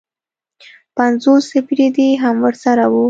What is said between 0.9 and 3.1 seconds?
پنځوس اپرېدي هم ورسره وو.